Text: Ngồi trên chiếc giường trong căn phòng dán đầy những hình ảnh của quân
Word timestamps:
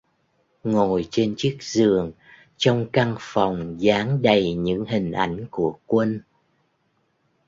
Ngồi 0.63 1.07
trên 1.11 1.33
chiếc 1.37 1.57
giường 1.61 2.11
trong 2.57 2.87
căn 2.93 3.15
phòng 3.19 3.81
dán 3.81 4.21
đầy 4.21 4.53
những 4.53 4.85
hình 4.85 5.11
ảnh 5.11 5.45
của 5.51 5.75
quân 5.85 6.21